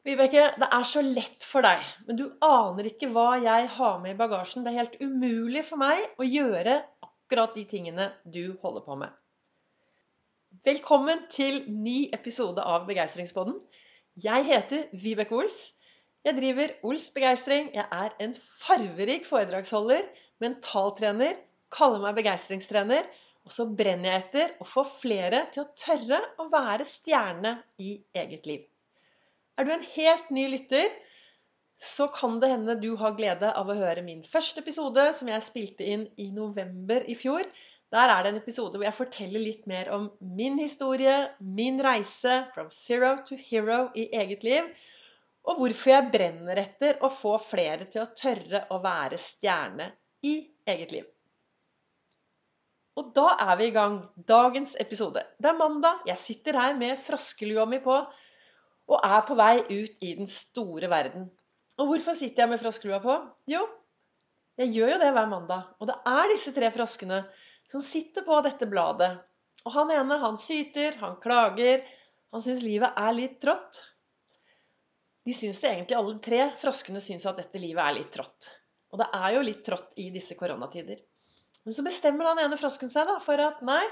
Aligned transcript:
Vibeke, 0.00 0.46
det 0.56 0.66
er 0.72 0.84
så 0.88 1.02
lett 1.04 1.44
for 1.44 1.60
deg, 1.60 1.80
men 2.06 2.16
du 2.16 2.22
aner 2.40 2.86
ikke 2.88 3.10
hva 3.12 3.34
jeg 3.36 3.66
har 3.74 3.98
med 4.00 4.14
i 4.14 4.16
bagasjen. 4.16 4.62
Det 4.64 4.72
er 4.72 4.78
helt 4.78 4.94
umulig 5.02 5.60
for 5.68 5.76
meg 5.82 6.00
å 6.16 6.24
gjøre 6.24 6.78
akkurat 7.04 7.52
de 7.52 7.66
tingene 7.68 8.06
du 8.24 8.54
holder 8.62 8.86
på 8.86 8.96
med. 9.02 9.12
Velkommen 10.64 11.26
til 11.28 11.60
ny 11.68 11.98
episode 12.16 12.64
av 12.64 12.88
Begeistringspodden. 12.88 13.60
Jeg 14.24 14.48
heter 14.48 14.88
Vibeke 15.04 15.36
Ols. 15.36 15.60
Jeg 16.24 16.40
driver 16.40 16.72
Ols 16.88 17.12
Begeistring. 17.12 17.68
Jeg 17.76 17.84
er 17.84 18.16
en 18.24 18.32
farverik 18.40 19.28
foredragsholder, 19.28 20.08
mentaltrener, 20.40 21.36
kaller 21.76 22.00
meg 22.08 22.16
begeistringstrener. 22.22 23.04
Og 23.44 23.52
så 23.52 23.68
brenner 23.68 24.14
jeg 24.14 24.24
etter 24.24 24.58
å 24.64 24.72
få 24.72 24.88
flere 24.88 25.44
til 25.52 25.66
å 25.66 25.70
tørre 25.76 26.24
å 26.40 26.48
være 26.48 26.88
stjerne 26.88 27.58
i 27.84 27.98
eget 28.16 28.48
liv. 28.48 28.64
Er 29.60 29.66
du 29.68 29.74
en 29.74 29.88
helt 29.92 30.30
ny 30.32 30.46
lytter, 30.48 30.88
så 31.76 32.06
kan 32.08 32.38
det 32.40 32.48
hende 32.48 32.78
du 32.80 32.94
har 32.96 33.12
glede 33.18 33.50
av 33.52 33.68
å 33.68 33.76
høre 33.76 34.00
min 34.04 34.22
første 34.24 34.62
episode, 34.64 35.02
som 35.16 35.28
jeg 35.28 35.44
spilte 35.44 35.84
inn 35.84 36.06
i 36.16 36.30
november 36.32 37.04
i 37.04 37.16
fjor. 37.16 37.44
Der 37.92 38.08
er 38.08 38.22
det 38.22 38.30
en 38.32 38.38
episode 38.40 38.78
hvor 38.78 38.86
jeg 38.86 38.96
forteller 38.96 39.42
litt 39.42 39.66
mer 39.68 39.90
om 39.92 40.06
min 40.38 40.56
historie, 40.60 41.16
min 41.40 41.80
reise 41.84 42.38
from 42.54 42.70
zero 42.72 43.18
to 43.28 43.36
hero 43.36 43.90
i 43.92 44.06
eget 44.22 44.46
liv, 44.48 44.70
og 45.44 45.60
hvorfor 45.60 45.92
jeg 45.92 46.08
brenner 46.14 46.62
etter 46.64 46.96
å 47.04 47.12
få 47.12 47.34
flere 47.42 47.88
til 47.92 48.06
å 48.06 48.10
tørre 48.16 48.62
å 48.72 48.80
være 48.80 49.20
stjerne 49.20 49.90
i 50.24 50.38
eget 50.72 50.96
liv. 50.96 51.04
Og 52.96 53.12
da 53.16 53.34
er 53.44 53.60
vi 53.60 53.68
i 53.68 53.76
gang. 53.76 54.00
Dagens 54.28 54.72
episode. 54.80 55.20
Det 55.36 55.52
er 55.52 55.60
mandag. 55.60 56.00
Jeg 56.08 56.20
sitter 56.20 56.56
her 56.64 56.80
med 56.80 56.96
froskelua 57.00 57.68
mi 57.68 57.84
på 57.84 58.00
og 58.90 58.98
er 59.06 59.20
på 59.26 59.36
vei 59.38 59.54
ut 59.70 60.02
i 60.02 60.14
den 60.18 60.28
store 60.30 60.90
verden. 60.90 61.28
Og 61.80 61.92
hvorfor 61.92 62.16
sitter 62.18 62.44
jeg 62.44 62.52
med 62.52 62.60
froskelua 62.60 62.98
på? 63.02 63.14
Jo, 63.50 63.62
jeg 64.60 64.74
gjør 64.74 64.94
jo 64.94 64.98
det 65.00 65.12
hver 65.16 65.28
mandag. 65.30 65.68
Og 65.80 65.88
det 65.88 65.96
er 66.10 66.32
disse 66.32 66.52
tre 66.56 66.68
froskene 66.74 67.22
som 67.70 67.84
sitter 67.84 68.26
på 68.26 68.40
dette 68.44 68.68
bladet. 68.68 69.12
Og 69.64 69.72
han 69.76 69.92
ene, 69.94 70.18
han 70.20 70.36
syter, 70.40 70.98
han 71.00 71.16
klager, 71.22 71.84
han 72.34 72.44
syns 72.44 72.64
livet 72.66 72.98
er 72.98 73.14
litt 73.16 73.38
trått. 73.42 73.84
De 75.24 75.36
syns 75.36 75.60
det 75.62 75.70
egentlig, 75.70 75.96
alle 75.96 76.18
tre 76.24 76.42
froskene 76.60 77.00
syns 77.04 77.26
at 77.28 77.40
dette 77.40 77.60
livet 77.62 77.84
er 77.84 77.96
litt 77.96 78.12
trått. 78.12 78.50
Og 78.90 79.00
det 79.00 79.08
er 79.16 79.36
jo 79.36 79.46
litt 79.46 79.62
trått 79.64 79.96
i 80.02 80.08
disse 80.12 80.36
koronatider. 80.36 80.98
Men 81.64 81.76
så 81.76 81.84
bestemmer 81.86 82.30
den 82.30 82.46
ene 82.46 82.58
frosken 82.60 82.90
seg 82.90 83.08
da 83.08 83.18
for 83.22 83.40
at 83.44 83.60
nei, 83.64 83.82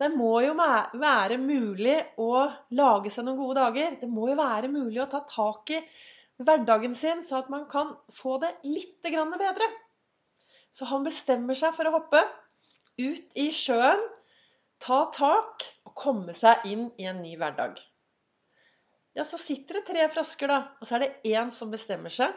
det 0.00 0.10
må 0.12 0.32
jo 0.44 0.52
være 0.56 1.38
mulig 1.40 1.96
å 2.20 2.44
lage 2.76 3.12
seg 3.12 3.24
noen 3.24 3.38
gode 3.38 3.62
dager. 3.62 3.96
Det 4.00 4.08
må 4.12 4.28
jo 4.28 4.36
være 4.36 4.68
mulig 4.68 5.00
å 5.00 5.08
ta 5.08 5.22
tak 5.28 5.72
i 5.72 5.80
hverdagen 6.44 6.94
sin, 6.94 7.22
så 7.24 7.40
at 7.40 7.48
man 7.52 7.64
kan 7.70 7.94
få 8.12 8.36
det 8.42 8.52
litt 8.68 9.00
bedre. 9.00 9.70
Så 10.68 10.88
han 10.90 11.06
bestemmer 11.06 11.56
seg 11.56 11.72
for 11.72 11.88
å 11.88 11.94
hoppe 11.96 12.20
ut 13.00 13.40
i 13.40 13.48
sjøen, 13.52 14.02
ta 14.84 15.06
tak 15.12 15.64
og 15.88 15.94
komme 15.96 16.36
seg 16.36 16.66
inn 16.68 16.90
i 17.00 17.08
en 17.08 17.22
ny 17.24 17.32
hverdag. 17.40 17.78
Ja, 19.16 19.24
så 19.24 19.40
sitter 19.40 19.78
det 19.78 19.86
tre 19.88 20.08
frosker, 20.12 20.52
da, 20.52 20.58
og 20.76 20.84
så 20.84 20.98
er 20.98 21.06
det 21.06 21.32
én 21.32 21.48
som 21.48 21.72
bestemmer 21.72 22.12
seg. 22.12 22.34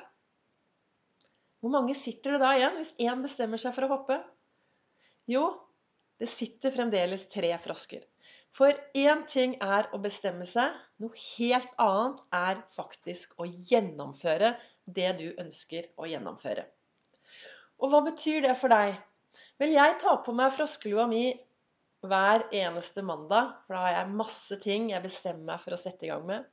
Hvor 1.59 1.73
mange 1.73 1.91
sitter 1.97 2.37
det 2.37 2.43
da 2.45 2.53
igjen 2.55 2.77
hvis 2.79 2.93
én 3.03 3.19
bestemmer 3.19 3.59
seg 3.59 3.75
for 3.75 3.83
å 3.83 3.91
hoppe? 3.97 4.21
Jo, 5.27 5.49
det 6.19 6.27
sitter 6.29 6.73
fremdeles 6.75 7.27
tre 7.31 7.51
frosker. 7.63 8.03
For 8.55 8.73
én 8.97 9.21
ting 9.29 9.55
er 9.61 9.87
å 9.93 9.99
bestemme 10.01 10.45
seg, 10.49 10.73
noe 10.99 11.15
helt 11.37 11.73
annet 11.79 12.23
er 12.35 12.63
faktisk 12.71 13.35
å 13.39 13.47
gjennomføre 13.47 14.55
det 14.89 15.11
du 15.19 15.27
ønsker 15.41 15.91
å 16.01 16.09
gjennomføre. 16.09 16.65
Og 17.79 17.93
hva 17.93 18.01
betyr 18.07 18.41
det 18.47 18.55
for 18.59 18.73
deg? 18.73 18.97
Vel, 19.61 19.75
jeg 19.75 19.99
tar 20.01 20.19
på 20.25 20.33
meg 20.35 20.51
froskelua 20.55 21.05
mi 21.07 21.29
hver 22.09 22.45
eneste 22.55 23.03
mandag, 23.05 23.53
for 23.65 23.75
da 23.75 23.83
har 23.85 23.95
jeg 23.97 24.17
masse 24.19 24.57
ting 24.63 24.89
jeg 24.91 25.03
bestemmer 25.03 25.53
meg 25.53 25.63
for 25.63 25.75
å 25.75 25.79
sette 25.79 26.07
i 26.07 26.11
gang 26.11 26.25
med. 26.27 26.47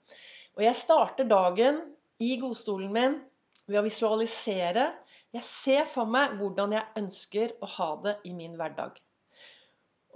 Og 0.58 0.64
jeg 0.66 0.78
starter 0.78 1.28
dagen 1.30 1.80
i 2.22 2.36
godstolen 2.40 2.92
min 2.92 3.18
ved 3.66 3.80
å 3.80 3.86
visualisere. 3.86 4.90
Jeg 5.34 5.48
ser 5.48 5.90
for 5.90 6.08
meg 6.08 6.36
hvordan 6.38 6.76
jeg 6.76 7.02
ønsker 7.02 7.56
å 7.62 7.70
ha 7.78 7.90
det 8.04 8.16
i 8.28 8.34
min 8.36 8.56
hverdag. 8.60 9.00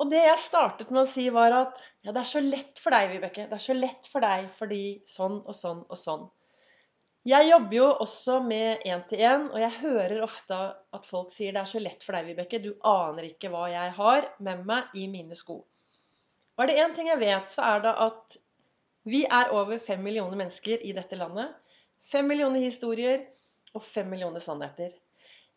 Og 0.00 0.08
det 0.08 0.20
jeg 0.24 0.40
startet 0.40 0.88
med 0.88 1.02
å 1.02 1.08
si, 1.08 1.26
var 1.32 1.52
at 1.52 1.80
ja, 2.00 2.12
det 2.14 2.22
er 2.22 2.28
så 2.28 2.40
lett 2.40 2.80
for 2.80 2.96
deg, 2.96 3.10
Vibeke. 3.12 3.44
Det 3.50 3.56
er 3.58 3.62
så 3.62 3.76
lett 3.76 4.06
for 4.08 4.24
deg 4.24 4.46
fordi 4.54 4.84
sånn 5.08 5.42
og 5.42 5.56
sånn 5.56 5.82
og 5.84 5.98
sånn. 6.00 6.22
Jeg 7.28 7.50
jobber 7.50 7.76
jo 7.76 7.88
også 8.00 8.38
med 8.40 8.86
én-til-én, 8.88 9.50
og 9.52 9.58
jeg 9.60 9.76
hører 9.82 10.22
ofte 10.24 10.56
at 10.96 11.04
folk 11.04 11.28
sier 11.34 11.52
det 11.52 11.60
er 11.60 11.68
så 11.68 11.82
lett 11.84 12.06
for 12.06 12.16
deg, 12.16 12.30
Vibeke. 12.30 12.62
Du 12.64 12.70
aner 12.88 13.28
ikke 13.28 13.50
hva 13.52 13.66
jeg 13.68 13.92
har 13.98 14.30
med 14.40 14.64
meg 14.70 14.96
i 14.96 15.04
mine 15.12 15.36
sko. 15.36 15.58
Og 16.56 16.64
er 16.64 16.72
det 16.72 16.78
én 16.80 16.96
ting 16.96 17.12
jeg 17.12 17.20
vet, 17.20 17.52
så 17.52 17.66
er 17.74 17.84
det 17.84 17.92
at 18.06 18.40
vi 19.10 19.26
er 19.28 19.52
over 19.56 19.76
fem 19.80 20.00
millioner 20.04 20.40
mennesker 20.40 20.80
i 20.80 20.96
dette 20.96 21.20
landet. 21.20 21.52
Fem 22.00 22.24
millioner 22.28 22.64
historier 22.64 23.26
og 23.76 23.84
fem 23.84 24.08
millioner 24.08 24.40
sannheter. 24.40 24.96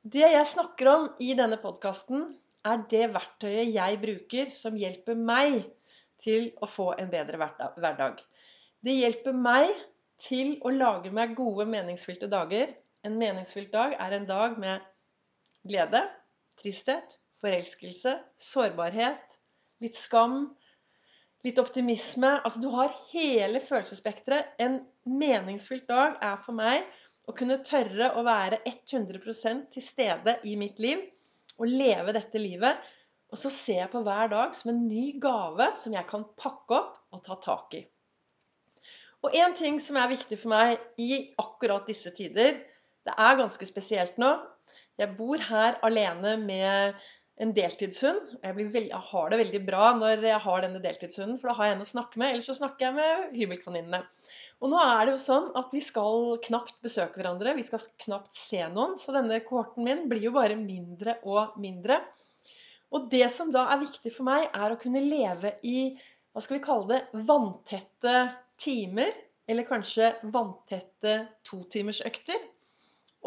Det 0.04 0.28
jeg 0.28 0.52
snakker 0.52 0.90
om 0.92 1.10
i 1.24 1.32
denne 1.40 1.64
podkasten, 1.64 2.28
er 2.64 2.84
det 2.92 3.08
verktøyet 3.14 3.74
jeg 3.76 4.00
bruker 4.02 4.52
som 4.56 4.78
hjelper 4.80 5.20
meg 5.20 5.64
til 6.24 6.52
å 6.64 6.70
få 6.70 6.94
en 7.00 7.12
bedre 7.12 7.40
hverdag. 7.40 8.22
Det 8.84 8.96
hjelper 8.96 9.36
meg 9.36 9.72
til 10.20 10.56
å 10.64 10.72
lage 10.72 11.12
meg 11.12 11.36
gode, 11.38 11.66
meningsfylte 11.68 12.30
dager. 12.32 12.72
En 13.04 13.18
meningsfylt 13.20 13.74
dag 13.74 13.96
er 14.00 14.16
en 14.16 14.28
dag 14.30 14.58
med 14.60 14.84
glede, 15.68 16.04
tristhet, 16.60 17.18
forelskelse, 17.42 18.16
sårbarhet, 18.40 19.40
litt 19.84 20.00
skam, 20.00 20.54
litt 21.44 21.60
optimisme. 21.60 22.38
Altså 22.46 22.64
du 22.64 22.70
har 22.72 22.94
hele 23.12 23.60
følelsesspekteret. 23.64 24.56
En 24.64 24.80
meningsfylt 25.04 25.90
dag 25.92 26.20
er 26.24 26.40
for 26.40 26.56
meg 26.56 26.88
å 27.28 27.36
kunne 27.36 27.60
tørre 27.68 28.14
å 28.20 28.24
være 28.28 28.62
100% 28.68 29.68
til 29.76 29.84
stede 29.84 30.38
i 30.48 30.56
mitt 30.60 30.80
liv 30.84 31.04
å 31.60 31.70
leve 31.70 32.16
dette 32.16 32.42
livet. 32.42 32.82
Og 33.34 33.40
så 33.40 33.50
ser 33.54 33.80
jeg 33.82 33.92
på 33.94 34.04
hver 34.06 34.30
dag 34.34 34.54
som 34.58 34.74
en 34.74 34.84
ny 34.86 35.16
gave 35.22 35.72
som 35.80 35.96
jeg 35.96 36.06
kan 36.10 36.26
pakke 36.38 36.78
opp 36.78 37.00
og 37.14 37.24
ta 37.26 37.38
tak 37.42 37.78
i. 37.80 37.84
Og 39.24 39.36
én 39.40 39.56
ting 39.56 39.80
som 39.80 39.98
er 39.98 40.12
viktig 40.12 40.38
for 40.40 40.52
meg 40.54 40.82
i 41.00 41.34
akkurat 41.40 41.88
disse 41.88 42.12
tider 42.16 42.60
Det 43.04 43.14
er 43.16 43.40
ganske 43.40 43.66
spesielt 43.68 44.20
nå. 44.22 44.36
Jeg 45.00 45.16
bor 45.18 45.42
her 45.42 45.80
alene 45.84 46.38
med 46.40 47.00
en 47.42 47.52
deltidshund. 47.56 48.36
Jeg, 48.44 48.68
jeg, 48.76 49.02
har 49.10 49.32
det 49.32 49.40
veldig 49.42 49.62
bra 49.66 49.90
når 49.98 50.24
jeg 50.28 50.42
har 50.46 50.64
denne 50.64 50.82
deltidshunden, 50.84 51.40
for 51.42 51.50
da 51.50 51.58
har 51.58 51.70
jeg 51.70 51.78
en 51.78 51.86
å 51.86 51.90
snakke 51.90 52.22
med. 52.22 52.32
Ellers 52.36 52.48
så 52.52 52.56
snakker 52.60 52.88
jeg 52.88 52.98
med 53.00 53.34
hybelkaninene. 53.40 54.04
Og 54.64 54.72
nå 54.72 54.80
er 54.80 55.02
det 55.04 55.18
jo 55.18 55.20
sånn 55.20 55.50
at 55.60 55.74
vi 55.76 55.82
skal 55.84 56.38
knapt 56.46 56.78
besøke 56.86 57.20
hverandre. 57.20 57.52
Vi 57.58 57.66
skal 57.68 57.84
knapt 58.06 58.32
se 58.38 58.62
noen. 58.72 58.96
Så 58.96 59.12
denne 59.12 59.42
kohorten 59.44 59.84
min 59.84 60.06
blir 60.08 60.24
jo 60.24 60.32
bare 60.36 60.56
mindre 60.56 61.18
og 61.28 61.58
mindre. 61.60 62.00
Og 62.96 63.10
det 63.12 63.26
som 63.34 63.52
da 63.52 63.66
er 63.74 63.82
viktig 63.82 64.14
for 64.16 64.24
meg, 64.30 64.48
er 64.56 64.72
å 64.72 64.80
kunne 64.80 65.04
leve 65.04 65.58
i 65.68 65.92
hva 66.32 66.42
skal 66.42 66.58
vi 66.58 66.64
kalle 66.64 66.90
det, 66.94 67.24
vanntette 67.28 68.16
timer. 68.64 69.12
Eller 69.52 69.68
kanskje 69.68 70.14
vanntette 70.32 71.18
totimersøkter. 71.44 72.40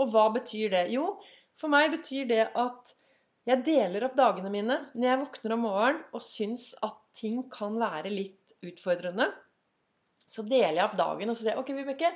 Og 0.00 0.14
hva 0.14 0.30
betyr 0.32 0.72
det? 0.72 0.86
Jo, 0.96 1.18
for 1.60 1.72
meg 1.72 1.92
betyr 1.92 2.30
det 2.32 2.46
at 2.56 2.96
jeg 3.46 3.62
deler 3.66 4.08
opp 4.08 4.16
dagene 4.18 4.50
mine 4.50 4.76
når 4.96 5.10
jeg 5.10 5.20
våkner 5.20 5.54
om 5.54 5.66
morgenen 5.68 6.00
og 6.16 6.24
syns 6.24 6.70
at 6.86 6.96
ting 7.16 7.42
kan 7.52 7.76
være 7.78 8.10
litt 8.10 8.56
utfordrende. 8.64 9.28
Så 10.26 10.44
deler 10.46 10.74
jeg 10.74 10.84
opp 10.84 10.96
dagen 10.98 11.30
og 11.30 11.36
så 11.36 11.44
sier 11.44 11.54
jeg, 11.54 11.62
ok, 11.62 11.72
Vibeke, 11.76 12.10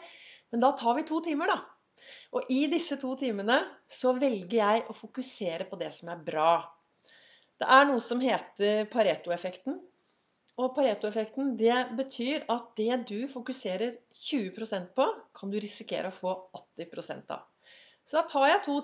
men 0.50 0.64
da 0.64 0.72
tar 0.78 0.96
vi 0.98 1.06
to 1.08 1.20
timer, 1.24 1.52
da. 1.52 1.60
Og 2.34 2.50
i 2.52 2.64
disse 2.72 2.96
to 3.00 3.12
timene 3.20 3.58
så 3.90 4.14
velger 4.16 4.56
jeg 4.58 4.84
å 4.88 4.96
fokusere 4.96 5.66
på 5.70 5.78
det 5.80 5.90
som 5.94 6.10
er 6.12 6.22
bra. 6.26 6.52
Det 7.60 7.68
er 7.68 7.86
noe 7.88 8.00
som 8.02 8.22
heter 8.22 8.86
Pareto-effekten. 8.90 9.76
Og 10.60 10.72
Pareto-effekten 10.76 11.54
det 11.60 11.76
betyr 11.98 12.46
at 12.52 12.72
det 12.78 12.96
du 13.10 13.18
fokuserer 13.30 13.96
20% 14.16 14.90
på, 14.96 15.06
kan 15.36 15.52
du 15.52 15.58
risikere 15.60 16.10
å 16.10 16.16
få 16.16 16.34
80 16.56 17.30
av. 17.32 17.46
Så 18.04 18.18
da 18.18 18.24
tar 18.28 18.48
jeg 18.48 18.64
to 18.66 18.80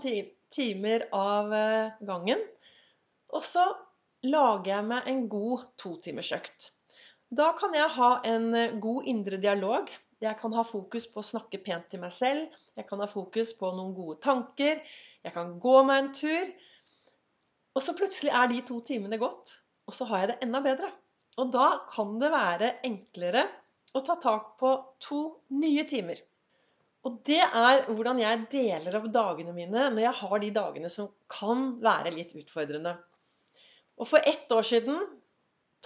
timer 0.54 1.08
av 1.16 1.52
eh, 1.56 1.96
gangen, 2.06 2.42
og 3.34 3.42
så 3.42 3.64
lager 4.26 4.70
jeg 4.70 4.88
meg 4.92 5.10
en 5.10 5.24
god 5.30 5.66
totimersøkt. 5.80 6.70
Da 7.34 7.50
kan 7.58 7.74
jeg 7.74 7.90
ha 7.96 8.10
en 8.28 8.52
eh, 8.54 8.76
god 8.82 9.08
indre 9.10 9.40
dialog. 9.42 9.90
Jeg 10.22 10.38
kan 10.40 10.54
ha 10.56 10.62
fokus 10.64 11.08
på 11.10 11.20
å 11.20 11.26
snakke 11.26 11.58
pent 11.64 11.90
til 11.90 12.00
meg 12.00 12.14
selv. 12.14 12.54
Jeg 12.78 12.86
kan 12.88 13.02
ha 13.02 13.08
fokus 13.10 13.52
på 13.58 13.72
noen 13.74 13.94
gode 13.96 14.20
tanker. 14.22 14.78
Jeg 15.26 15.34
kan 15.34 15.56
gå 15.60 15.74
meg 15.88 16.04
en 16.04 16.12
tur. 16.14 16.52
Og 17.76 17.82
så 17.84 17.96
plutselig 17.98 18.32
er 18.32 18.48
de 18.52 18.62
to 18.64 18.78
timene 18.86 19.18
gått, 19.20 19.58
og 19.84 19.92
så 19.92 20.06
har 20.08 20.22
jeg 20.22 20.30
det 20.30 20.38
enda 20.46 20.62
bedre. 20.64 20.88
Og 21.36 21.50
da 21.52 21.66
kan 21.90 22.14
det 22.22 22.30
være 22.32 22.70
enklere 22.88 23.42
å 23.92 24.00
ta 24.04 24.16
tak 24.22 24.54
på 24.60 24.70
to 25.02 25.20
nye 25.60 25.84
timer. 25.88 26.22
Og 27.06 27.20
det 27.28 27.42
er 27.44 27.84
hvordan 27.90 28.22
jeg 28.22 28.46
deler 28.50 28.96
opp 28.98 29.10
dagene 29.14 29.52
mine 29.54 29.90
når 29.92 30.02
jeg 30.06 30.18
har 30.22 30.40
de 30.42 30.54
dagene 30.56 30.90
som 30.90 31.10
kan 31.30 31.68
være 31.84 32.14
litt 32.14 32.32
utfordrende. 32.38 32.96
Og 34.00 34.08
for 34.08 34.24
ett 34.24 34.50
år 34.52 34.64
siden, 34.66 35.04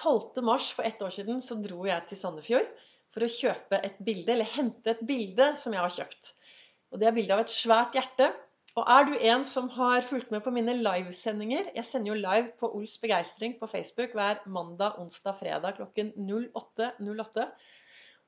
12. 0.03 0.43
mars 0.43 0.71
for 0.73 0.87
ett 0.89 1.03
år 1.03 1.13
siden, 1.13 1.41
så 1.45 1.57
dro 1.61 1.85
jeg 1.87 2.07
til 2.09 2.19
Sandefjord 2.21 2.69
for 3.11 3.27
å 3.27 3.31
kjøpe 3.31 3.81
et 3.85 3.99
bilde, 4.07 4.33
eller 4.35 4.49
hente 4.49 4.95
et 4.95 5.03
bilde 5.07 5.51
som 5.61 5.75
jeg 5.75 5.83
har 5.83 5.97
kjøpt. 5.97 6.31
Og 6.91 7.03
det 7.03 7.09
er 7.09 7.17
bilde 7.17 7.37
av 7.37 7.43
et 7.45 7.53
svært 7.53 7.99
hjerte. 7.99 8.31
Og 8.79 8.87
er 8.87 9.09
du 9.09 9.17
en 9.33 9.45
som 9.47 9.67
har 9.75 10.07
fulgt 10.07 10.31
med 10.31 10.45
på 10.45 10.53
mine 10.55 10.77
livesendinger 10.79 11.73
Jeg 11.75 11.87
sender 11.89 12.13
jo 12.13 12.21
live 12.21 12.53
på 12.61 12.69
Ols 12.79 12.95
begeistring 13.03 13.57
på 13.59 13.67
Facebook 13.67 14.15
hver 14.15 14.45
mandag, 14.47 14.95
onsdag, 15.03 15.35
fredag 15.41 15.75
klokken 15.81 16.13
08.08. 16.15 16.93
08. 17.03 17.49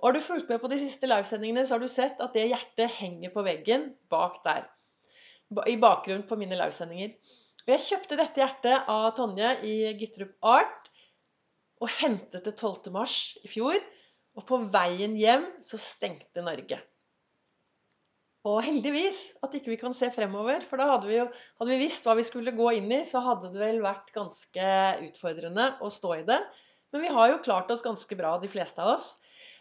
Og 0.03 0.09
har 0.09 0.17
du 0.17 0.25
fulgt 0.27 0.51
med 0.51 0.59
på 0.59 0.71
de 0.73 0.81
siste 0.83 1.07
livesendingene, 1.07 1.63
så 1.65 1.77
har 1.77 1.85
du 1.85 1.91
sett 1.91 2.21
at 2.25 2.35
det 2.35 2.49
hjertet 2.51 2.91
henger 2.99 3.31
på 3.31 3.47
veggen 3.47 3.93
bak 4.11 4.43
der. 4.43 4.67
I 5.71 5.79
bakgrunnen 5.79 6.27
på 6.27 6.39
mine 6.41 6.59
livesendinger. 6.59 7.15
Og 7.63 7.75
jeg 7.77 7.87
kjøpte 7.87 8.19
dette 8.19 8.43
hjertet 8.43 8.91
av 8.91 9.13
Tonje 9.15 9.55
i 9.63 9.77
Gytterup 9.95 10.35
Art 10.43 10.91
og 11.83 11.91
hentet 11.99 12.47
det 12.47 12.55
12. 12.55 12.93
mars 12.95 13.37
i 13.43 13.51
fjor. 13.51 13.79
Og 14.39 14.47
på 14.49 14.59
veien 14.73 15.19
hjem 15.19 15.45
så 15.65 15.77
stengte 15.81 16.45
Norge. 16.45 16.79
Og 18.49 18.59
heldigvis 18.67 19.37
at 19.45 19.53
ikke 19.55 19.71
vi 19.75 19.79
kan 19.79 19.95
se 19.95 20.09
fremover, 20.11 20.65
for 20.67 20.81
da 20.81 20.89
hadde 20.95 21.07
vi 21.07 21.19
jo 21.19 21.27
hadde 21.29 21.71
vi 21.71 21.83
visst 21.85 22.07
hva 22.07 22.17
vi 22.19 22.25
skulle 22.27 22.55
gå 22.57 22.73
inn 22.79 22.89
i, 22.91 23.03
så 23.07 23.23
hadde 23.23 23.53
det 23.53 23.61
vel 23.61 23.83
vært 23.85 24.11
ganske 24.15 24.71
utfordrende 25.05 25.69
å 25.85 25.91
stå 25.93 26.17
i 26.17 26.25
det. 26.27 26.41
Men 26.93 27.05
vi 27.05 27.13
har 27.15 27.31
jo 27.31 27.43
klart 27.45 27.71
oss 27.71 27.85
ganske 27.85 28.19
bra, 28.19 28.35
de 28.43 28.51
fleste 28.51 28.83
av 28.83 28.97
oss. 28.97 29.13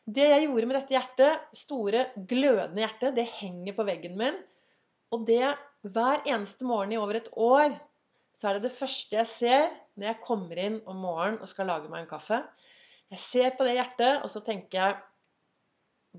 Det 0.10 0.26
jeg 0.26 0.48
gjorde 0.48 0.70
med 0.70 0.80
dette 0.80 0.96
hjertet, 0.96 1.46
store, 1.56 2.08
glødende 2.16 2.82
hjertet, 2.82 3.14
det 3.20 3.28
henger 3.38 3.78
på 3.78 3.86
veggen 3.86 4.18
min. 4.18 4.40
Og 5.14 5.28
det 5.30 5.54
hver 5.86 6.26
eneste 6.26 6.66
morgen 6.66 6.96
i 6.96 7.00
over 7.00 7.20
et 7.20 7.30
år, 7.38 7.76
så 8.34 8.50
er 8.50 8.58
det 8.58 8.68
det 8.70 8.76
første 8.76 9.18
jeg 9.18 9.30
ser 9.30 9.70
når 10.00 10.08
jeg 10.08 10.24
kommer 10.24 10.60
inn 10.64 10.80
om 10.90 11.02
morgenen 11.04 11.42
og 11.42 11.50
skal 11.52 11.70
lage 11.70 11.92
meg 11.92 12.04
en 12.04 12.12
kaffe. 12.12 12.40
Jeg 13.12 13.20
ser 13.20 13.56
på 13.58 13.68
det 13.68 13.76
hjertet, 13.76 14.22
og 14.24 14.32
så 14.32 14.42
tenker 14.46 14.80
jeg 14.80 15.00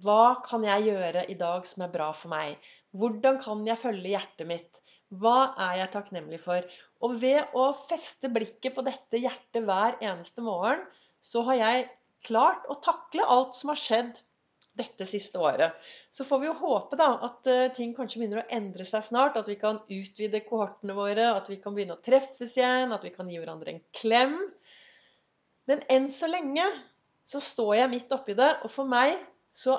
Hva 0.05 0.41
kan 0.45 0.65
jeg 0.65 0.91
gjøre 0.91 1.27
i 1.33 1.37
dag 1.41 1.67
som 1.69 1.85
er 1.87 1.93
bra 1.93 2.11
for 2.17 2.33
meg? 2.33 2.57
Hvordan 2.97 3.41
kan 3.45 3.65
jeg 3.69 3.81
følge 3.81 4.13
hjertet 4.13 4.49
mitt? 4.49 4.83
Hva 5.13 5.53
er 5.61 5.79
jeg 5.83 5.93
takknemlig 5.93 6.41
for? 6.41 6.65
Og 7.05 7.17
ved 7.21 7.57
å 7.59 7.71
feste 7.77 8.31
blikket 8.33 8.77
på 8.77 8.85
dette 8.87 9.21
hjertet 9.21 9.65
hver 9.69 9.99
eneste 10.01 10.45
morgen, 10.45 10.85
så 11.21 11.45
har 11.49 11.61
jeg 11.61 11.89
klart 12.27 12.65
å 12.71 12.79
takle 12.85 13.27
alt 13.29 13.57
som 13.59 13.73
har 13.73 13.81
skjedd 13.81 14.21
dette 14.79 15.07
siste 15.09 15.41
året. 15.41 15.77
Så 16.11 16.25
får 16.25 16.41
vi 16.41 16.49
jo 16.49 16.57
håpe 16.57 16.97
da 17.01 17.11
at 17.27 17.49
eh, 17.51 17.69
ting 17.77 17.93
kanskje 17.97 18.23
begynner 18.23 18.43
å 18.43 18.49
endre 18.57 18.87
seg 18.89 19.05
snart. 19.07 19.37
At 19.37 19.51
vi 19.51 19.59
kan 19.61 19.83
utvide 19.85 20.43
kohortene 20.47 20.97
våre, 20.97 21.29
at 21.35 21.51
vi 21.51 21.59
kan 21.61 21.77
begynne 21.77 21.99
å 21.99 22.05
treffes 22.05 22.57
igjen, 22.57 22.95
at 22.95 23.05
vi 23.05 23.13
kan 23.15 23.29
gi 23.31 23.41
hverandre 23.41 23.75
en 23.75 23.83
klem. 23.97 24.39
Men 25.71 25.85
enn 25.93 26.09
så 26.11 26.31
lenge 26.31 26.65
så 27.29 27.41
står 27.43 27.77
jeg 27.83 27.93
midt 27.93 28.15
oppi 28.15 28.35
det, 28.39 28.51
og 28.65 28.73
for 28.73 28.89
meg 28.89 29.15
så 29.55 29.77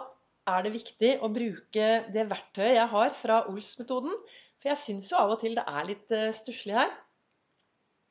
er 0.50 0.66
det 0.66 0.74
viktig 0.76 1.12
å 1.24 1.30
bruke 1.32 1.88
det 2.14 2.26
verktøyet 2.30 2.78
jeg 2.78 2.90
har 2.92 3.14
fra 3.16 3.44
Ols-metoden. 3.52 4.14
For 4.60 4.72
jeg 4.72 4.80
syns 4.80 5.10
jo 5.12 5.20
av 5.20 5.34
og 5.36 5.42
til 5.42 5.58
det 5.58 5.66
er 5.68 5.88
litt 5.88 6.14
uh, 6.16 6.30
stusslig 6.36 6.76
her. 6.78 6.92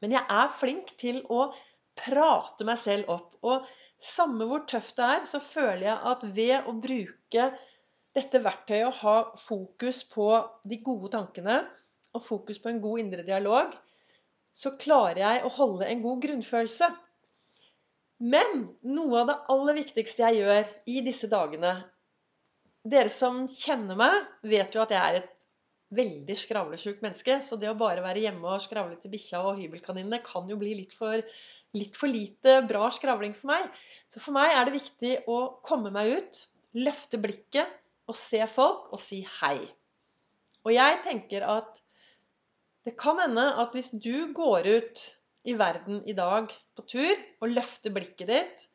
Men 0.02 0.17
jeg 0.17 0.25
er 0.35 0.50
flink 0.52 0.93
til 1.00 1.20
å 1.31 1.46
prate 1.99 2.67
meg 2.67 2.81
selv 2.81 3.12
opp. 3.12 3.37
Og 3.46 3.69
samme 4.02 4.46
hvor 4.50 4.64
tøft 4.69 4.96
det 4.99 5.08
er, 5.16 5.26
så 5.28 5.40
føler 5.43 5.87
jeg 5.87 5.99
at 6.12 6.25
ved 6.37 6.69
å 6.69 6.75
bruke 6.82 7.46
dette 8.16 8.40
verktøyet 8.44 8.88
og 8.88 8.99
ha 9.00 9.14
fokus 9.40 10.02
på 10.10 10.28
de 10.69 10.78
gode 10.84 11.12
tankene 11.14 11.62
og 12.12 12.25
fokus 12.25 12.60
på 12.60 12.72
en 12.72 12.82
god 12.82 13.04
indre 13.04 13.25
dialog, 13.25 13.72
så 14.52 14.75
klarer 14.76 15.22
jeg 15.22 15.44
å 15.46 15.52
holde 15.56 15.88
en 15.88 16.02
god 16.04 16.20
grunnfølelse. 16.26 16.90
Men 18.22 18.66
noe 18.84 19.22
av 19.22 19.31
det 19.31 19.38
aller 19.54 19.78
viktigste 19.81 20.26
jeg 20.26 20.43
gjør 20.43 20.75
i 20.93 21.00
disse 21.06 21.31
dagene 21.32 21.78
Dere 22.82 23.10
som 23.14 23.44
kjenner 23.46 23.94
meg, 23.94 24.14
vet 24.43 24.75
jo 24.75 24.81
at 24.82 24.90
jeg 24.90 24.99
er 24.99 25.16
et 25.20 25.44
veldig 25.94 26.34
skravlesjukt 26.34 27.04
menneske. 27.04 27.37
Så 27.46 27.54
det 27.60 27.69
å 27.70 27.78
bare 27.78 28.02
være 28.02 28.25
hjemme 28.25 28.49
og 28.50 28.62
skravle 28.64 28.96
til 28.99 29.12
bikkja 29.12 29.43
og 29.46 29.60
hybelkaninene 29.60 30.19
kan 30.26 30.49
jo 30.50 30.58
bli 30.58 30.72
litt 30.81 30.96
for 30.96 31.22
litt 31.77 31.97
for 31.97 32.11
lite 32.11 32.61
bra 32.69 32.89
skravling 32.93 33.35
for 33.37 33.53
meg. 33.53 33.69
Så 34.13 34.21
for 34.21 34.37
meg 34.37 34.53
er 34.55 34.67
det 34.69 34.77
viktig 34.77 35.15
å 35.31 35.39
komme 35.65 35.93
meg 35.95 36.13
ut, 36.19 36.43
løfte 36.77 37.21
blikket 37.21 37.79
og 38.09 38.19
se 38.19 38.43
folk 38.51 38.93
og 38.93 39.01
si 39.01 39.23
hei. 39.41 39.59
Og 40.63 40.75
jeg 40.75 41.01
tenker 41.07 41.47
at 41.49 41.81
det 42.87 42.97
kan 42.99 43.19
hende 43.23 43.45
at 43.63 43.75
hvis 43.77 43.93
du 43.95 44.33
går 44.35 44.69
ut 44.69 45.03
i 45.49 45.55
verden 45.59 46.03
i 46.07 46.15
dag 46.15 46.51
på 46.77 46.85
tur 46.87 47.19
og 47.43 47.51
løfter 47.51 47.95
blikket 47.95 48.31
ditt 48.31 48.69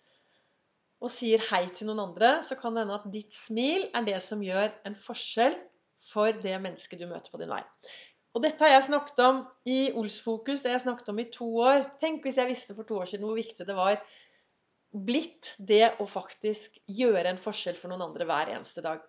og 1.03 1.11
sier 1.13 1.43
hei 1.51 1.67
til 1.75 1.89
noen 1.89 2.07
andre, 2.07 2.39
så 2.43 2.57
kan 2.57 2.73
det 2.73 2.83
hende 2.83 2.97
at 2.97 3.09
ditt 3.13 3.35
smil 3.35 3.85
er 3.95 4.05
det 4.07 4.17
som 4.25 4.41
gjør 4.43 4.71
en 4.87 4.97
forskjell 4.97 5.55
for 6.01 6.33
det 6.43 6.55
mennesket 6.61 7.01
du 7.01 7.05
møter 7.09 7.33
på 7.33 7.41
din 7.41 7.51
vei. 7.51 7.61
Og 8.37 8.43
dette 8.43 8.61
har 8.61 8.75
jeg 8.75 8.85
snakket 8.91 9.19
om 9.25 9.39
i 9.65 9.79
Olsfokus, 9.97 10.61
det 10.61 10.69
har 10.69 10.75
jeg 10.77 10.85
snakket 10.85 11.07
om 11.09 11.19
i 11.23 11.29
to 11.33 11.47
år. 11.65 11.87
Tenk 11.97 12.21
hvis 12.21 12.37
jeg 12.37 12.51
visste 12.51 12.75
for 12.77 12.85
to 12.85 12.99
år 13.01 13.09
siden 13.09 13.25
hvor 13.25 13.37
viktig 13.39 13.65
det 13.65 13.75
var 13.77 13.97
blitt 15.07 15.55
det 15.57 15.95
å 15.97 16.05
faktisk 16.09 16.77
gjøre 16.85 17.31
en 17.31 17.41
forskjell 17.41 17.77
for 17.79 17.89
noen 17.89 18.05
andre 18.11 18.27
hver 18.29 18.51
eneste 18.53 18.83
dag. 18.85 19.01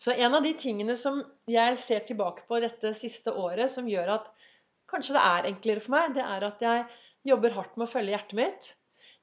Så 0.00 0.14
en 0.16 0.34
av 0.34 0.42
de 0.46 0.54
tingene 0.58 0.96
som 0.96 1.20
jeg 1.50 1.76
ser 1.78 2.06
tilbake 2.08 2.46
på 2.48 2.60
dette 2.64 2.94
siste 2.96 3.34
året, 3.36 3.68
som 3.70 3.88
gjør 3.88 4.14
at 4.16 4.32
kanskje 4.90 5.18
det 5.18 5.26
er 5.28 5.50
enklere 5.52 5.84
for 5.84 5.94
meg, 5.94 6.16
det 6.16 6.24
er 6.24 6.48
at 6.48 6.64
jeg 6.64 6.86
jobber 7.28 7.54
hardt 7.58 7.76
med 7.76 7.86
å 7.86 7.92
følge 7.92 8.16
hjertet 8.16 8.38
mitt. 8.40 8.70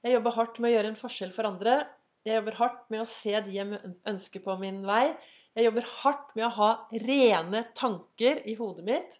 Jeg 0.06 0.16
jobber 0.16 0.38
hardt 0.38 0.62
med 0.62 0.70
å 0.70 0.74
gjøre 0.76 0.94
en 0.94 1.02
forskjell 1.02 1.34
for 1.36 1.50
andre. 1.50 1.82
Jeg 2.30 2.38
jobber 2.38 2.62
hardt 2.62 2.86
med 2.94 3.04
å 3.04 3.10
se 3.10 3.34
de 3.44 3.58
jeg 3.58 3.96
ønsker 4.14 4.46
på 4.46 4.56
min 4.62 4.84
vei. 4.88 5.08
Jeg 5.60 5.68
jobber 5.68 5.88
hardt 5.92 6.30
med 6.40 6.46
å 6.48 6.56
ha 6.56 6.70
rene 7.04 7.66
tanker 7.76 8.38
i 8.48 8.54
hodet 8.56 8.86
mitt. 8.88 9.18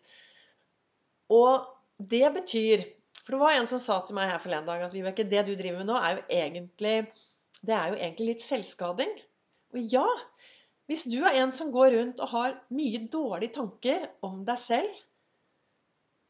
Og 1.36 1.68
det 2.00 2.30
betyr 2.38 2.86
For 3.26 3.36
det 3.36 3.42
var 3.42 3.58
en 3.58 3.68
som 3.70 3.82
sa 3.84 4.00
til 4.08 4.16
meg 4.18 4.32
her 4.32 4.40
forleden 4.42 4.70
dag 4.70 4.86
at 4.88 4.94
Vibeke, 4.96 5.28
det 5.28 5.44
du 5.46 5.52
driver 5.54 5.84
med 5.84 5.90
nå, 5.92 5.98
er 6.00 6.16
jo 6.16 6.22
egentlig, 6.40 6.94
det 7.62 7.76
er 7.76 7.92
jo 7.92 8.00
egentlig 8.00 8.30
litt 8.32 8.42
selvskading. 8.42 9.12
Og 9.76 9.92
ja, 9.92 10.06
hvis 10.90 11.04
du 11.12 11.20
er 11.20 11.38
en 11.44 11.52
som 11.54 11.70
går 11.76 11.92
rundt 11.94 12.24
og 12.24 12.32
har 12.32 12.56
mye 12.74 13.04
dårlige 13.12 13.60
tanker 13.60 14.08
om 14.26 14.40
deg 14.48 14.64
selv, 14.64 15.04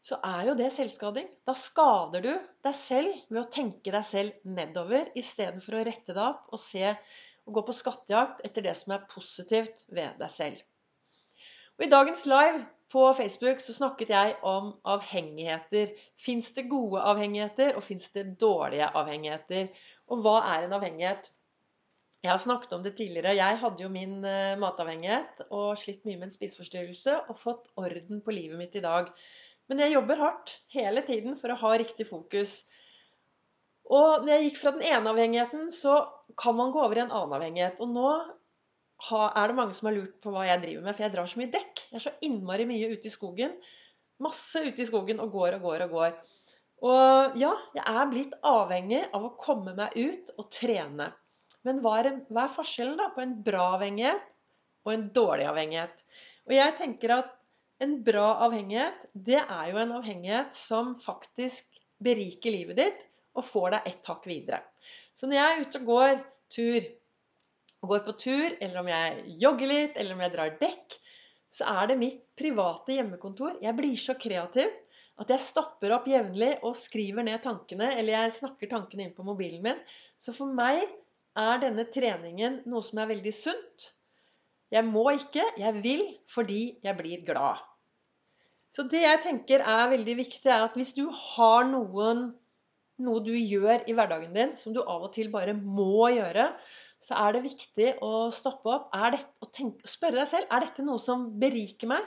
så 0.04 0.18
er 0.26 0.50
jo 0.50 0.58
det 0.60 0.74
selvskading. 0.76 1.30
Da 1.48 1.56
skader 1.56 2.26
du 2.26 2.34
deg 2.66 2.76
selv 2.76 3.16
ved 3.30 3.42
å 3.46 3.50
tenke 3.54 3.94
deg 3.96 4.06
selv 4.10 4.52
nedover 4.58 5.08
istedenfor 5.20 5.80
å 5.80 5.86
rette 5.88 6.16
deg 6.18 6.26
opp 6.26 6.52
og 6.52 6.60
se 6.66 6.98
og 7.50 7.56
gå 7.58 7.66
på 7.68 7.76
skattejakt 7.76 8.44
etter 8.46 8.66
det 8.66 8.76
som 8.78 8.94
er 8.96 9.08
positivt 9.10 9.88
ved 9.90 10.20
deg 10.22 10.34
selv. 10.34 10.62
Og 11.80 11.88
I 11.88 11.92
dagens 11.92 12.26
live 12.30 12.62
på 12.92 13.04
Facebook 13.18 13.62
så 13.64 13.74
snakket 13.74 14.14
jeg 14.14 14.36
om 14.46 14.72
avhengigheter. 14.94 15.92
Fins 16.20 16.52
det 16.58 16.68
gode 16.70 17.02
avhengigheter, 17.02 17.76
og 17.78 17.86
fins 17.86 18.10
det 18.16 18.26
dårlige 18.42 18.90
avhengigheter? 18.98 19.70
Og 20.10 20.24
hva 20.26 20.40
er 20.54 20.66
en 20.66 20.76
avhengighet? 20.78 21.30
Jeg 22.20 22.34
har 22.34 22.42
snakket 22.44 22.74
om 22.76 22.84
det 22.84 22.98
tidligere. 23.00 23.38
Jeg 23.38 23.60
hadde 23.62 23.84
jo 23.86 23.90
min 23.94 24.18
eh, 24.28 24.58
matavhengighet 24.60 25.46
og 25.50 25.78
slitt 25.80 26.04
mye 26.04 26.18
med 26.18 26.28
en 26.28 26.36
spiseforstyrrelse 26.36 27.16
og 27.32 27.40
fått 27.40 27.70
orden 27.80 28.20
på 28.26 28.36
livet 28.36 28.60
mitt 28.60 28.76
i 28.76 28.84
dag. 28.84 29.08
Men 29.72 29.86
jeg 29.86 29.94
jobber 29.94 30.20
hardt 30.20 30.58
hele 30.74 31.06
tiden 31.08 31.38
for 31.40 31.54
å 31.54 31.60
ha 31.62 31.72
riktig 31.80 32.10
fokus. 32.10 32.66
Og 33.90 34.26
når 34.26 34.36
jeg 34.36 34.50
gikk 34.50 34.60
fra 34.62 34.74
den 34.76 34.86
ene 34.86 35.12
avhengigheten, 35.12 35.70
så 35.74 36.04
kan 36.38 36.58
man 36.58 36.74
gå 36.74 36.82
over 36.84 37.00
i 37.00 37.04
en 37.04 37.14
annen 37.14 37.36
avhengighet. 37.40 37.80
Og 37.82 37.90
nå 37.90 38.10
er 39.10 39.50
det 39.50 39.58
mange 39.58 39.76
som 39.78 39.90
har 39.90 39.96
lurt 39.98 40.20
på 40.22 40.34
hva 40.34 40.46
jeg 40.46 40.62
driver 40.66 40.86
med, 40.86 40.96
for 40.96 41.06
jeg 41.06 41.14
drar 41.16 41.32
så 41.32 41.42
mye 41.42 41.54
dekk. 41.54 41.86
Jeg 41.90 41.98
er 41.98 42.06
så 42.06 42.14
innmari 42.26 42.68
mye 42.70 42.92
ute 42.92 43.10
i 43.10 43.14
skogen. 43.14 43.56
Masse 44.22 44.62
ute 44.66 44.84
i 44.84 44.88
skogen 44.88 45.24
og 45.24 45.34
går 45.34 45.58
og 45.58 45.66
går 45.66 45.86
og 45.88 45.96
går. 45.96 46.20
Og 46.90 47.40
ja, 47.40 47.52
jeg 47.76 47.96
er 48.02 48.12
blitt 48.12 48.38
avhengig 48.46 49.02
av 49.16 49.26
å 49.26 49.34
komme 49.40 49.74
meg 49.76 49.98
ut 49.98 50.32
og 50.38 50.48
trene. 50.54 51.10
Men 51.68 51.82
hva 51.84 51.98
er, 52.00 52.14
hva 52.30 52.46
er 52.46 52.56
forskjellen 52.56 53.00
da 53.00 53.10
på 53.16 53.24
en 53.24 53.36
bra 53.44 53.74
avhengighet 53.80 54.30
og 54.88 54.94
en 54.94 55.10
dårlig 55.16 55.50
avhengighet? 55.50 56.06
Og 56.48 56.56
jeg 56.56 56.78
tenker 56.80 57.16
at 57.18 57.36
en 57.84 57.98
bra 58.04 58.30
avhengighet, 58.46 59.10
det 59.16 59.42
er 59.42 59.72
jo 59.72 59.82
en 59.82 59.98
avhengighet 59.98 60.56
som 60.56 60.94
faktisk 61.00 61.80
beriker 62.04 62.54
livet 62.54 62.80
ditt 62.80 63.06
og 63.40 63.48
får 63.48 63.76
deg 63.76 63.92
ett 63.92 64.10
hakk 64.12 64.28
videre. 64.30 64.62
Så 65.16 65.28
når 65.28 65.40
jeg 65.40 65.52
er 65.52 65.64
ute 65.64 65.82
og 65.82 65.90
går 65.90 66.20
tur, 66.56 66.90
går 67.90 68.04
på 68.06 68.16
tur, 68.20 68.58
eller 68.60 68.82
om 68.82 68.92
jeg 68.92 69.38
jogger 69.42 69.72
litt, 69.72 69.98
eller 69.98 70.16
om 70.16 70.24
jeg 70.26 70.36
drar 70.36 70.56
dekk, 70.62 71.00
så 71.50 71.66
er 71.82 71.90
det 71.90 72.00
mitt 72.00 72.22
private 72.38 72.96
hjemmekontor. 72.98 73.58
Jeg 73.64 73.76
blir 73.78 73.98
så 73.98 74.16
kreativ 74.20 74.70
at 75.20 75.32
jeg 75.34 75.44
stopper 75.44 75.92
opp 75.98 76.08
jevnlig 76.08 76.54
og 76.64 76.78
skriver 76.80 77.26
ned 77.28 77.42
tankene, 77.44 77.92
eller 77.98 78.16
jeg 78.16 78.36
snakker 78.38 78.72
tankene 78.72 79.08
inn 79.08 79.16
på 79.16 79.26
mobilen 79.28 79.64
min. 79.66 79.80
Så 80.22 80.36
for 80.36 80.52
meg 80.56 80.84
er 81.40 81.64
denne 81.64 81.88
treningen 81.92 82.62
noe 82.70 82.84
som 82.86 83.02
er 83.02 83.10
veldig 83.12 83.34
sunt. 83.36 83.90
Jeg 84.72 84.86
må 84.86 85.08
ikke, 85.16 85.44
jeg 85.58 85.82
vil 85.82 86.06
fordi 86.30 86.62
jeg 86.86 86.96
blir 87.00 87.26
glad. 87.28 87.60
Så 88.70 88.86
det 88.86 89.02
jeg 89.02 89.22
tenker 89.26 89.64
er 89.66 89.90
veldig 89.90 90.16
viktig, 90.20 90.46
er 90.54 90.68
at 90.68 90.76
hvis 90.78 90.94
du 90.94 91.08
har 91.10 91.66
noen, 91.66 92.30
noe 93.04 93.24
du 93.26 93.32
gjør 93.34 93.86
i 93.88 93.96
hverdagen 93.96 94.36
din 94.36 94.56
som 94.60 94.76
du 94.76 94.82
av 94.84 95.08
og 95.08 95.14
til 95.16 95.32
bare 95.34 95.56
må 95.58 96.10
gjøre, 96.16 96.50
så 97.00 97.16
er 97.24 97.36
det 97.36 97.46
viktig 97.46 97.94
å 98.04 98.28
stoppe 98.36 98.74
opp 98.74 98.92
det, 99.14 99.22
og 99.40 99.52
tenke, 99.56 99.88
spørre 99.88 100.20
deg 100.20 100.30
selv 100.32 100.52
er 100.52 100.66
dette 100.66 100.84
noe 100.84 101.00
som 101.02 101.30
beriker 101.40 101.92
meg. 101.92 102.04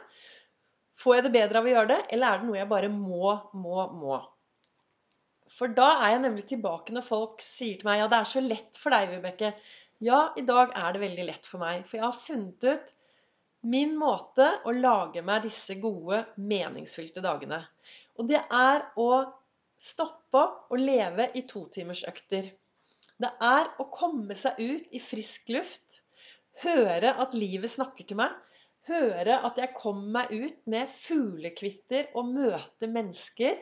Får 1.00 1.16
jeg 1.16 1.26
det 1.26 1.34
bedre 1.38 1.60
av 1.60 1.68
å 1.68 1.72
gjøre 1.72 1.90
det, 1.94 2.00
eller 2.12 2.28
er 2.28 2.40
det 2.40 2.48
noe 2.48 2.60
jeg 2.60 2.70
bare 2.70 2.92
må, 2.92 3.32
må, 3.56 3.86
må? 3.96 4.18
For 5.52 5.72
da 5.72 5.88
er 6.02 6.14
jeg 6.14 6.24
nemlig 6.24 6.44
tilbake 6.48 6.94
når 6.94 7.04
folk 7.04 7.44
sier 7.44 7.80
til 7.80 7.88
meg 7.88 8.00
ja, 8.00 8.08
det 8.08 8.20
er 8.20 8.28
så 8.28 8.42
lett 8.44 8.78
for 8.80 8.94
deg, 8.94 9.10
Vibeke. 9.12 9.52
Ja, 10.04 10.26
i 10.36 10.44
dag 10.48 10.72
er 10.76 10.94
det 10.94 11.02
veldig 11.02 11.26
lett 11.28 11.48
for 11.48 11.62
meg. 11.62 11.84
For 11.88 11.98
jeg 11.98 12.06
har 12.06 12.16
funnet 12.16 12.68
ut 12.68 12.94
min 13.72 13.92
måte 13.98 14.48
å 14.66 14.72
lage 14.74 15.22
meg 15.24 15.44
disse 15.46 15.76
gode, 15.80 16.24
meningsfylte 16.36 17.22
dagene. 17.24 17.60
Og 18.18 18.28
det 18.28 18.40
er 18.42 18.88
å 18.98 19.10
stoppe 19.82 20.38
opp 20.38 20.72
og 20.72 20.80
leve 20.80 21.28
i 21.38 21.42
totimersøkter. 21.48 22.48
Det 23.22 23.30
er 23.42 23.68
å 23.82 23.88
komme 23.94 24.36
seg 24.38 24.58
ut 24.60 24.94
i 24.94 25.00
frisk 25.02 25.50
luft. 25.54 26.00
Høre 26.62 27.14
at 27.22 27.36
livet 27.36 27.72
snakker 27.72 28.06
til 28.08 28.20
meg. 28.20 28.34
Høre 28.88 29.38
at 29.46 29.58
jeg 29.60 29.74
kommer 29.78 30.08
meg 30.20 30.32
ut 30.32 30.62
med 30.70 30.90
fuglekvitter 30.90 32.10
og 32.18 32.30
møte 32.34 32.90
mennesker. 32.90 33.58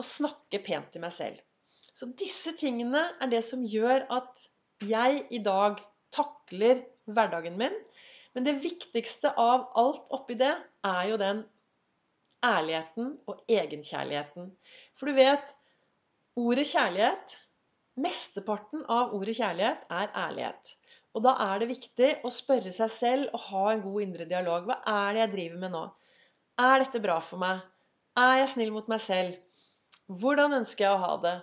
Og 0.00 0.06
snakke 0.06 0.62
pent 0.64 0.94
til 0.94 1.04
meg 1.04 1.14
selv. 1.14 1.42
Så 1.90 2.08
disse 2.16 2.54
tingene 2.56 3.02
er 3.20 3.30
det 3.30 3.42
som 3.44 3.66
gjør 3.66 4.06
at 4.16 4.46
jeg 4.86 5.26
i 5.34 5.42
dag 5.44 5.82
takler 6.14 6.80
hverdagen 7.10 7.58
min 7.60 7.74
men 8.36 8.46
det 8.46 8.60
viktigste 8.62 9.32
av 9.40 9.70
alt 9.78 10.10
oppi 10.14 10.36
det 10.38 10.52
er 10.86 11.04
jo 11.10 11.18
den 11.20 11.42
ærligheten 12.46 13.12
og 13.28 13.44
egenkjærligheten. 13.48 14.50
For 14.96 15.10
du 15.10 15.18
vet, 15.18 15.54
ordet 16.40 16.66
kjærlighet 16.70 17.38
Mesteparten 18.00 18.84
av 18.88 19.10
ordet 19.16 19.34
kjærlighet 19.36 19.82
er 19.92 20.12
ærlighet. 20.16 20.70
Og 21.18 21.24
da 21.26 21.34
er 21.44 21.60
det 21.60 21.68
viktig 21.72 22.10
å 22.24 22.30
spørre 22.32 22.70
seg 22.72 22.92
selv 22.94 23.34
og 23.36 23.42
ha 23.48 23.64
en 23.72 23.82
god 23.84 24.04
indre 24.04 24.26
dialog. 24.30 24.68
Hva 24.68 24.78
er 24.92 25.16
det 25.16 25.22
jeg 25.24 25.32
driver 25.34 25.60
med 25.64 25.74
nå? 25.74 25.82
Er 26.64 26.84
dette 26.84 27.02
bra 27.02 27.18
for 27.24 27.42
meg? 27.42 27.60
Er 28.20 28.36
jeg 28.40 28.52
snill 28.54 28.72
mot 28.74 28.88
meg 28.92 29.02
selv? 29.02 29.34
Hvordan 30.22 30.56
ønsker 30.60 30.86
jeg 30.86 30.94
å 30.94 31.02
ha 31.02 31.16
det? 31.24 31.34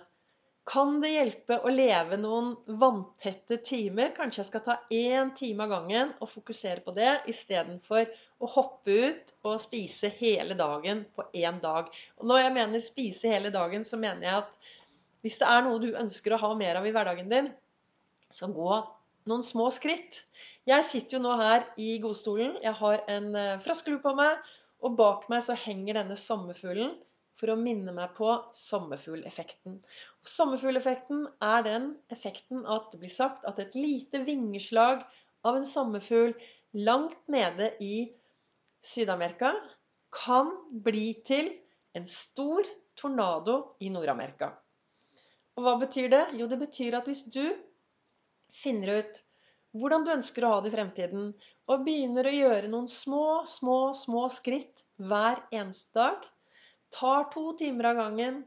Kan 0.68 0.98
det 1.04 1.12
hjelpe 1.14 1.60
å 1.64 1.70
leve 1.72 2.18
noen 2.20 2.50
vanntette 2.80 3.60
timer? 3.64 4.10
Kanskje 4.16 4.42
jeg 4.42 4.50
skal 4.50 4.64
ta 4.66 4.78
én 4.92 5.30
time 5.36 5.64
av 5.64 5.76
gangen 5.76 6.10
og 6.18 6.32
fokusere 6.32 6.84
på 6.84 6.96
det 6.96 7.12
istedenfor 7.32 8.08
å 8.38 8.48
hoppe 8.50 8.94
ut 9.08 9.32
og 9.46 9.58
spise 9.62 10.10
hele 10.20 10.54
dagen 10.58 11.02
på 11.16 11.26
én 11.34 11.58
dag. 11.62 11.88
Og 12.20 12.28
når 12.30 12.44
jeg 12.44 12.54
mener 12.58 12.82
spise 12.84 13.32
hele 13.32 13.50
dagen, 13.54 13.86
så 13.86 13.98
mener 14.00 14.28
jeg 14.28 14.44
at 14.44 14.58
hvis 15.26 15.40
det 15.40 15.48
er 15.50 15.64
noe 15.66 15.80
du 15.82 15.90
ønsker 15.98 16.34
å 16.34 16.42
ha 16.44 16.52
mer 16.58 16.78
av 16.78 16.86
i 16.86 16.92
hverdagen 16.94 17.32
din, 17.32 17.50
så 18.30 18.50
gå 18.54 18.70
noen 19.28 19.44
små 19.44 19.68
skritt. 19.74 20.22
Jeg 20.68 20.86
sitter 20.86 21.18
jo 21.18 21.24
nå 21.24 21.34
her 21.40 21.66
i 21.80 21.96
godstolen. 22.02 22.54
Jeg 22.62 22.76
har 22.78 23.02
en 23.10 23.28
eh, 23.36 23.58
froskelue 23.64 24.02
på 24.04 24.14
meg, 24.16 24.38
og 24.84 24.94
bak 24.98 25.26
meg 25.32 25.42
så 25.42 25.56
henger 25.58 25.98
denne 25.98 26.16
sommerfuglen 26.18 26.94
for 27.38 27.52
å 27.52 27.58
minne 27.58 27.92
meg 27.94 28.14
på 28.18 28.30
sommerfugleffekten. 28.56 29.78
Sommerfugleffekten 30.26 31.26
er 31.44 31.64
den 31.66 31.90
effekten 32.14 32.64
at 32.66 32.90
det 32.92 33.02
blir 33.02 33.14
sagt 33.14 33.46
at 33.48 33.60
et 33.62 33.74
lite 33.78 34.22
vingeslag 34.26 35.04
av 35.46 35.58
en 35.58 35.66
sommerfugl 35.66 36.34
langt 36.74 37.20
nede 37.30 37.70
i 37.82 38.08
Syd-Amerika 38.84 39.52
kan 40.14 40.50
bli 40.84 41.12
til 41.26 41.50
en 41.98 42.06
stor 42.06 42.66
tornado 42.98 43.58
i 43.80 43.90
Nord-Amerika. 43.92 44.52
Og 45.58 45.64
hva 45.66 45.74
betyr 45.80 46.10
det? 46.12 46.24
Jo, 46.38 46.46
det 46.50 46.60
betyr 46.60 46.98
at 47.00 47.08
hvis 47.10 47.24
du 47.34 47.42
finner 48.54 49.00
ut 49.00 49.22
hvordan 49.76 50.04
du 50.06 50.12
ønsker 50.14 50.46
å 50.46 50.52
ha 50.54 50.60
det 50.64 50.70
i 50.70 50.74
fremtiden, 50.74 51.32
og 51.68 51.82
begynner 51.84 52.26
å 52.26 52.32
gjøre 52.34 52.70
noen 52.72 52.86
små, 52.88 53.44
små, 53.46 53.92
små 53.94 54.24
skritt 54.32 54.86
hver 54.96 55.42
eneste 55.52 55.98
dag, 55.98 56.22
tar 56.94 57.26
to 57.34 57.50
timer 57.60 57.90
av 57.90 57.98
gangen, 58.00 58.38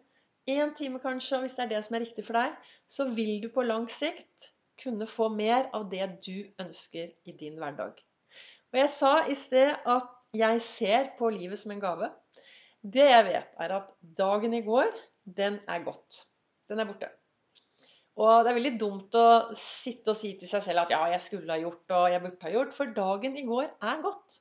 én 0.50 0.74
time 0.78 1.00
kanskje, 1.04 1.44
hvis 1.44 1.58
det 1.58 1.68
er 1.68 1.74
det 1.76 1.84
som 1.86 1.98
er 1.98 2.04
riktig 2.08 2.26
for 2.26 2.40
deg, 2.40 2.56
så 2.90 3.06
vil 3.14 3.38
du 3.44 3.52
på 3.54 3.68
lang 3.68 3.86
sikt 3.92 4.50
kunne 4.82 5.06
få 5.06 5.30
mer 5.30 5.70
av 5.78 5.86
det 5.92 6.08
du 6.26 6.50
ønsker 6.64 7.12
i 7.30 7.36
din 7.38 7.60
hverdag. 7.62 8.00
Og 8.72 8.80
jeg 8.82 8.92
sa 8.96 9.14
i 9.30 9.38
sted 9.38 9.78
at 9.86 10.10
jeg 10.38 10.62
ser 10.64 11.10
på 11.20 11.30
livet 11.34 11.60
som 11.60 11.74
en 11.74 11.82
gave. 11.82 12.12
Det 12.82 13.08
jeg 13.08 13.26
vet, 13.28 13.50
er 13.62 13.74
at 13.78 13.90
dagen 14.18 14.54
i 14.58 14.64
går, 14.66 14.94
den 15.26 15.60
er 15.70 15.84
gått. 15.86 16.24
Den 16.72 16.80
er 16.82 16.88
borte. 16.90 17.10
Og 18.22 18.44
det 18.44 18.52
er 18.52 18.58
veldig 18.58 18.78
dumt 18.80 19.16
å 19.16 19.26
sitte 19.58 20.14
og 20.14 20.20
si 20.20 20.34
til 20.40 20.50
seg 20.50 20.64
selv 20.66 20.84
at 20.84 20.94
ja, 20.94 21.02
jeg 21.14 21.24
skulle 21.24 21.54
ha 21.54 21.60
gjort 21.62 21.94
og 21.96 22.08
jeg 22.12 22.24
burde 22.24 22.48
ha 22.48 22.54
gjort, 22.56 22.74
for 22.76 22.96
dagen 22.96 23.38
i 23.40 23.46
går 23.48 23.68
er 23.70 24.02
gått. 24.04 24.40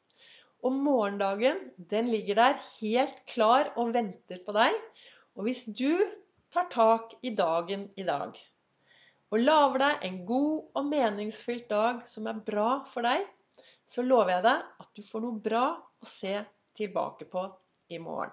Og 0.66 0.75
morgendagen, 0.76 1.61
den 1.90 2.11
ligger 2.12 2.38
der 2.38 2.59
helt 2.80 3.23
klar 3.30 3.70
og 3.80 3.94
venter 3.97 4.42
på 4.44 4.54
deg. 4.56 4.76
Og 5.38 5.47
hvis 5.47 5.64
du 5.66 5.97
tar 6.52 6.66
tak 6.73 7.14
i 7.23 7.35
dagen 7.38 7.88
i 7.97 8.06
dag 8.06 8.38
og 9.30 9.38
lager 9.38 9.78
deg 9.78 10.06
en 10.09 10.16
god 10.26 10.80
og 10.80 10.87
meningsfylt 10.90 11.68
dag 11.70 12.00
som 12.11 12.26
er 12.26 12.40
bra 12.47 12.80
for 12.90 13.06
deg, 13.06 13.23
så 13.90 14.04
lover 14.06 14.37
jeg 14.37 14.47
deg 14.47 14.68
at 14.85 14.92
du 14.94 15.02
får 15.02 15.25
noe 15.25 15.42
bra 15.42 15.64
å 15.75 16.06
se 16.06 16.37
tilbake 16.78 17.26
på 17.30 17.42
i 17.90 17.99
morgen. 17.99 18.32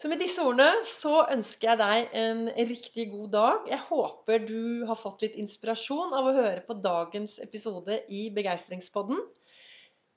Så 0.00 0.08
med 0.08 0.22
disse 0.22 0.40
ordene 0.40 0.80
så 0.88 1.26
ønsker 1.28 1.68
jeg 1.68 1.78
deg 1.78 2.14
en 2.16 2.46
riktig 2.70 3.04
god 3.12 3.26
dag. 3.34 3.66
Jeg 3.68 3.84
håper 3.90 4.46
du 4.48 4.86
har 4.88 4.96
fått 4.96 5.26
litt 5.26 5.36
inspirasjon 5.42 6.14
av 6.16 6.30
å 6.30 6.32
høre 6.38 6.62
på 6.64 6.78
dagens 6.80 7.36
episode 7.44 7.98
i 8.08 8.22
Begeistringspodden. 8.32 9.20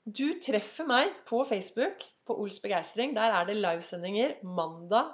Du 0.04 0.40
treffer 0.40 0.88
meg 0.88 1.12
på 1.28 1.42
Facebook 1.44 2.00
på 2.24 2.38
Ols 2.40 2.62
begeistring. 2.64 3.12
Der 3.16 3.36
er 3.36 3.44
det 3.44 3.58
livesendinger 3.60 4.38
mandag, 4.56 5.12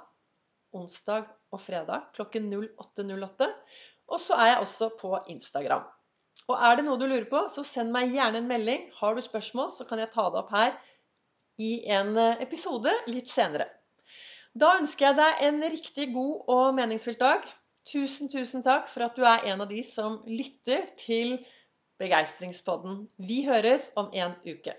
onsdag 0.71 1.27
og 1.51 1.59
fredag 1.59 2.07
klokken 2.15 2.47
08.08. 2.55 3.51
Og 4.07 4.23
så 4.23 4.39
er 4.39 4.53
jeg 4.53 4.63
også 4.63 4.93
på 5.03 5.17
Instagram. 5.35 5.83
Og 6.49 6.57
er 6.57 6.77
det 6.77 6.85
noe 6.87 6.99
du 6.99 7.05
lurer 7.05 7.27
på, 7.29 7.43
så 7.51 7.63
send 7.67 7.93
meg 7.93 8.15
gjerne 8.15 8.41
en 8.41 8.49
melding. 8.49 8.87
Har 8.97 9.15
du 9.15 9.21
spørsmål, 9.23 9.69
så 9.75 9.85
kan 9.87 10.01
jeg 10.01 10.11
ta 10.13 10.27
det 10.31 10.41
opp 10.41 10.51
her 10.55 10.73
i 11.61 11.71
en 11.93 12.15
eh, 12.17 12.41
episode 12.43 12.93
litt 13.11 13.29
senere. 13.31 13.67
Da 14.57 14.73
ønsker 14.79 15.09
jeg 15.09 15.19
deg 15.19 15.43
en 15.47 15.63
riktig 15.71 16.07
god 16.15 16.51
og 16.51 16.77
meningsfylt 16.79 17.21
dag. 17.21 17.45
Tusen, 17.87 18.29
tusen 18.29 18.65
takk 18.65 18.89
for 18.91 19.05
at 19.05 19.15
du 19.17 19.23
er 19.25 19.47
en 19.51 19.63
av 19.63 19.69
de 19.69 19.81
som 19.85 20.19
lytter 20.27 20.89
til 20.99 21.37
Begeistringspodden. 22.01 23.05
Vi 23.21 23.43
høres 23.45 23.91
om 23.95 24.09
en 24.17 24.35
uke. 24.45 24.75